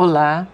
[0.00, 0.46] Olá,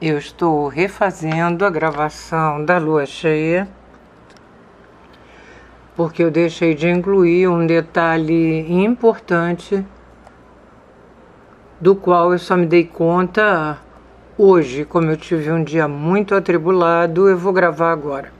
[0.00, 3.68] eu estou refazendo a gravação da lua cheia
[5.94, 9.84] porque eu deixei de incluir um detalhe importante
[11.78, 13.76] do qual eu só me dei conta
[14.38, 18.32] hoje, como eu tive um dia muito atribulado, eu vou gravar agora.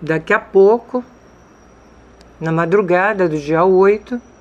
[0.00, 1.04] Daqui a pouco,
[2.40, 4.37] na madrugada do dia 8,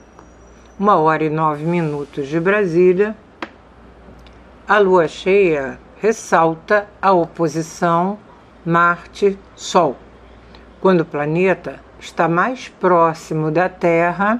[0.80, 3.16] uma hora e nove minutos de Brasília,
[4.68, 8.20] a lua cheia ressalta a oposição
[8.64, 9.98] Marte-Sol,
[10.80, 14.40] quando o planeta está mais próximo da Terra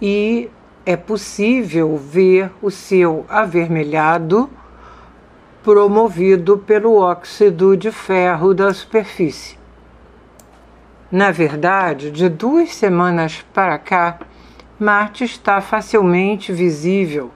[0.00, 0.48] e
[0.86, 4.48] é possível ver o seu avermelhado
[5.64, 9.58] promovido pelo óxido de ferro da superfície.
[11.10, 14.18] Na verdade, de duas semanas para cá,
[14.82, 17.30] Marte está facilmente visível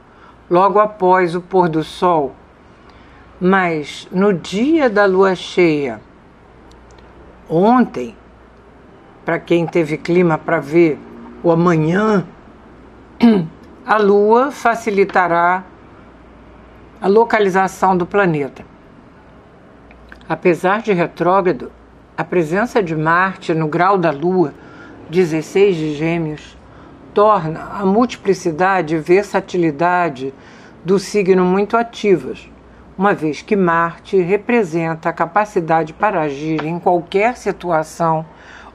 [0.51, 2.35] logo após o pôr do Sol.
[3.41, 6.01] Mas no dia da lua cheia,
[7.49, 8.17] ontem,
[9.25, 10.99] para quem teve clima para ver
[11.43, 12.27] o amanhã,
[13.87, 15.63] a lua facilitará
[17.01, 18.65] a localização do planeta.
[20.29, 21.71] Apesar de retrógrado,
[22.17, 24.53] a presença de Marte no grau da lua,
[25.11, 26.56] 16 de Gêmeos,
[27.17, 30.35] torna a multiplicidade e versatilidade
[30.85, 32.47] do signo muito ativas,
[32.99, 38.27] uma vez que Marte representa a capacidade para agir em qualquer situação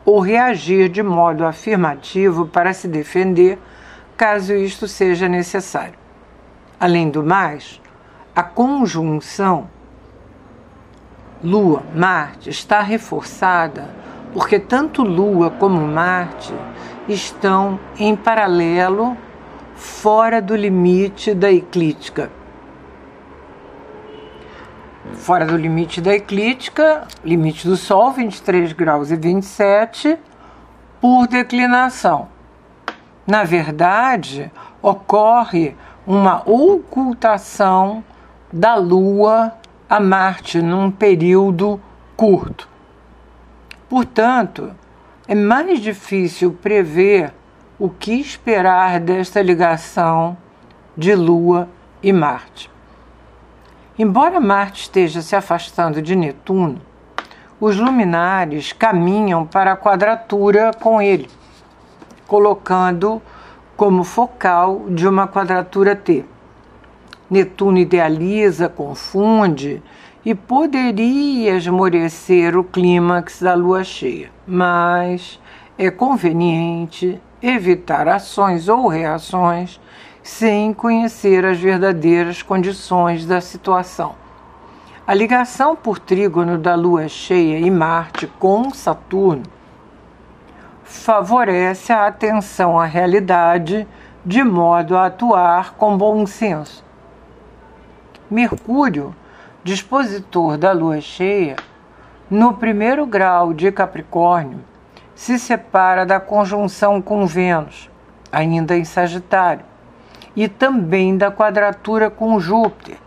[0.04, 3.60] ou reagir de modo afirmativo para se defender,
[4.18, 5.94] caso isto seja necessário.
[6.80, 7.80] Além do mais,
[8.36, 9.70] a conjunção
[11.44, 13.88] Lua-Marte está reforçada
[14.34, 16.54] porque tanto Lua como Marte
[17.08, 19.18] estão em paralelo
[19.76, 22.32] fora do limite da eclíptica.
[25.14, 30.18] Fora do limite da eclíptica, limite do Sol, 23 graus e 27,
[31.00, 32.30] por declinação.
[33.26, 34.52] Na verdade,
[34.82, 35.76] ocorre
[36.06, 38.04] uma ocultação
[38.52, 39.54] da Lua
[39.90, 41.80] a Marte num período
[42.16, 42.68] curto.
[43.90, 44.72] Portanto,
[45.32, 47.34] é mais difícil prever
[47.80, 50.36] o que esperar desta ligação
[50.98, 51.70] de Lua
[52.04, 52.70] e Marte.
[53.98, 56.82] Embora Marte esteja se afastando de Netuno,
[57.62, 61.30] os luminares caminham para a quadratura com ele,
[62.28, 63.22] colocando
[63.78, 66.26] como focal de uma quadratura T.
[67.30, 69.82] Netuno idealiza, confunde
[70.24, 75.40] e poderia esmorecer o clímax da lua cheia, mas
[75.78, 79.80] é conveniente evitar ações ou reações
[80.22, 84.16] sem conhecer as verdadeiras condições da situação.
[85.08, 89.44] A ligação por trígono da lua cheia e Marte com Saturno
[90.84, 93.88] favorece a atenção à realidade
[94.24, 96.86] de modo a atuar com bom senso.
[98.30, 99.16] Mercúrio
[99.64, 101.56] dispositor da lua cheia,
[102.30, 104.60] no primeiro grau de Capricórnio,
[105.14, 107.90] se separa da conjunção com Vênus,
[108.32, 109.64] ainda em Sagitário,
[110.36, 112.98] e também da quadratura com Júpiter,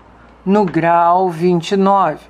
[0.44, 2.20] no grau 29.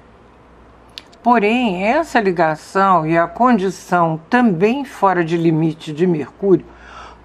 [1.23, 6.65] Porém, essa ligação e a condição também fora de limite de Mercúrio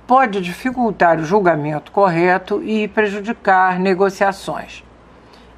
[0.05, 4.83] pode dificultar o julgamento correto e prejudicar negociações.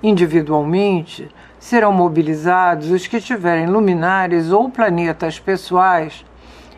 [0.04, 1.30] Individualmente,
[1.60, 6.26] serão mobilizados os que tiverem luminares ou planetas pessoais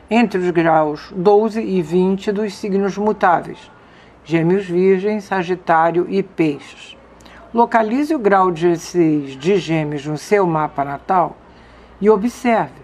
[0.09, 3.71] entre os graus 12 e 20 dos signos mutáveis,
[4.25, 6.97] Gêmeos Virgem, Sagitário e Peixes.
[7.53, 11.37] Localize o grau 16 de Gêmeos no seu mapa natal
[12.01, 12.83] e observe,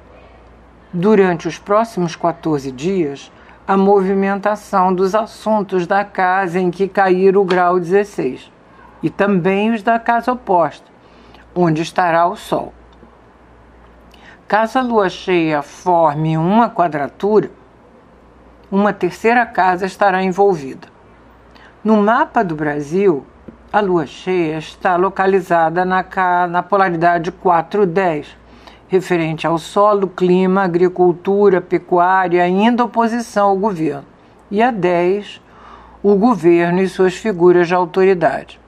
[0.94, 3.30] durante os próximos 14 dias,
[3.68, 8.59] a movimentação dos assuntos da casa em que cair o grau 16
[9.02, 10.86] e também os da casa oposta,
[11.56, 12.74] onde estará o Sol.
[14.48, 17.52] Caso a lua cheia forme uma quadratura,
[18.72, 20.88] uma terceira casa estará envolvida.
[21.84, 23.26] No mapa do Brasil,
[23.72, 26.04] a lua cheia está localizada na,
[26.48, 28.36] na polaridade 410,
[28.88, 34.06] referente ao solo, clima, agricultura, pecuária, ainda oposição ao governo,
[34.50, 35.40] e a 10,
[36.02, 38.60] o governo e suas figuras de autoridade.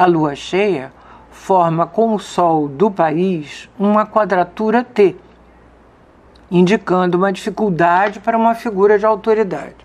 [0.00, 0.94] A lua cheia
[1.30, 5.14] forma com o Sol do país uma quadratura T,
[6.50, 9.76] indicando uma dificuldade para uma figura de autoridade.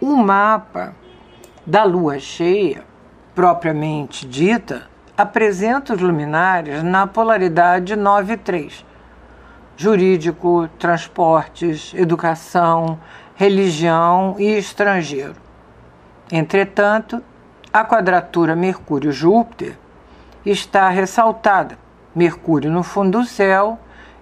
[0.00, 0.92] O mapa
[1.64, 2.82] da lua cheia,
[3.32, 8.86] propriamente dita, apresenta os luminares na polaridade 9 e 3.
[9.76, 12.98] Jurídico, transportes, educação,
[13.36, 15.36] religião e estrangeiro.
[16.32, 17.22] Entretanto,
[17.72, 19.78] a quadratura Mercúrio-Júpiter
[20.44, 21.78] está ressaltada,
[22.12, 23.78] Mercúrio no fundo do céu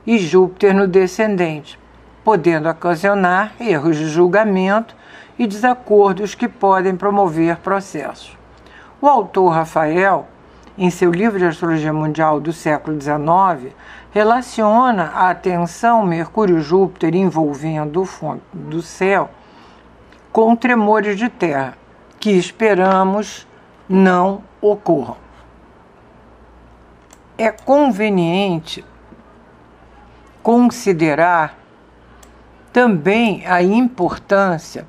[0.07, 1.79] e Júpiter no descendente,
[2.23, 4.95] podendo ocasionar erros de julgamento
[5.39, 8.37] e desacordos que podem promover processos.
[9.01, 10.27] O autor Rafael,
[10.77, 13.75] em seu livro de Astrologia Mundial do século XIX,
[14.11, 19.31] relaciona a tensão Mercúrio-Júpiter envolvendo o fundo do céu
[20.31, 21.75] com tremores de terra,
[22.29, 23.47] que esperamos
[23.89, 25.17] não ocorram.
[27.39, 28.85] É conveniente
[30.43, 31.57] considerar
[32.71, 34.87] também a importância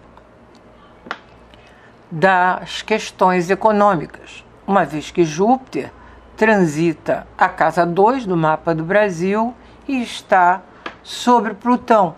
[2.12, 5.94] das questões econômicas, uma vez que Júpiter
[6.36, 9.56] transita a casa 2 do mapa do Brasil
[9.88, 10.62] e está
[11.02, 12.18] sobre Plutão,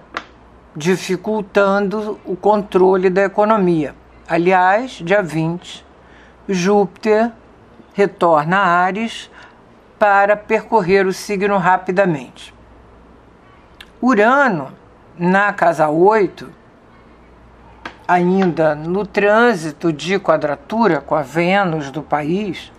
[0.76, 4.01] dificultando o controle da economia.
[4.34, 5.86] Aliás, dia 20,
[6.48, 7.34] Júpiter
[7.94, 9.30] retorna a Ares
[10.00, 12.54] para percorrer o signo rapidamente.
[14.02, 14.72] Urano,
[15.20, 16.50] na casa 8,
[18.08, 22.72] ainda no trânsito de quadratura com a Vênus do país,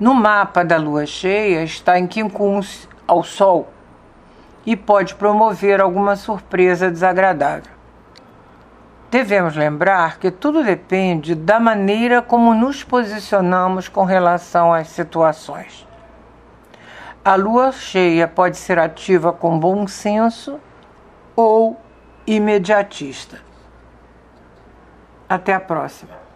[0.00, 3.72] no mapa da lua cheia está em quincunce ao Sol
[4.66, 7.77] e pode promover alguma surpresa desagradável.
[9.10, 15.86] Devemos lembrar que tudo depende da maneira como nos posicionamos com relação às situações.
[17.24, 20.60] A lua cheia pode ser ativa com bom senso
[21.34, 21.80] ou
[22.26, 23.40] imediatista.
[25.26, 26.27] Até a próxima.